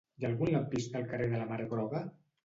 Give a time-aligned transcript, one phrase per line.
[0.19, 2.01] Hi ha algun lampista al carrer de la Mar Groga?